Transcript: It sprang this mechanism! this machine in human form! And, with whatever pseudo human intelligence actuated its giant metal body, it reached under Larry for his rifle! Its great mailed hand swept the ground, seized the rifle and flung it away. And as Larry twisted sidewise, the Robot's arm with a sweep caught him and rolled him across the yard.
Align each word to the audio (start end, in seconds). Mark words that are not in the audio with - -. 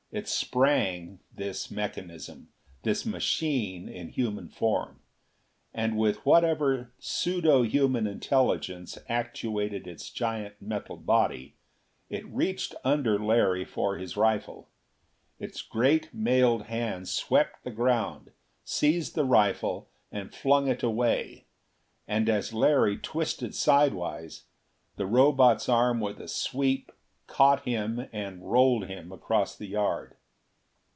It 0.13 0.27
sprang 0.27 1.21
this 1.33 1.71
mechanism! 1.71 2.49
this 2.83 3.05
machine 3.05 3.87
in 3.87 4.09
human 4.09 4.49
form! 4.49 4.99
And, 5.73 5.97
with 5.97 6.25
whatever 6.25 6.91
pseudo 6.99 7.61
human 7.61 8.05
intelligence 8.07 8.97
actuated 9.07 9.87
its 9.87 10.09
giant 10.09 10.61
metal 10.61 10.97
body, 10.97 11.55
it 12.09 12.25
reached 12.27 12.75
under 12.83 13.17
Larry 13.17 13.63
for 13.63 13.97
his 13.97 14.17
rifle! 14.17 14.67
Its 15.39 15.61
great 15.61 16.13
mailed 16.13 16.63
hand 16.63 17.07
swept 17.07 17.63
the 17.63 17.71
ground, 17.71 18.31
seized 18.65 19.15
the 19.15 19.23
rifle 19.23 19.87
and 20.11 20.35
flung 20.35 20.67
it 20.67 20.83
away. 20.83 21.45
And 22.05 22.27
as 22.27 22.51
Larry 22.53 22.97
twisted 22.97 23.55
sidewise, 23.55 24.43
the 24.97 25.05
Robot's 25.05 25.69
arm 25.69 26.01
with 26.01 26.19
a 26.19 26.27
sweep 26.27 26.91
caught 27.27 27.63
him 27.63 28.09
and 28.11 28.51
rolled 28.51 28.87
him 28.87 29.09
across 29.09 29.55
the 29.55 29.65
yard. 29.67 30.17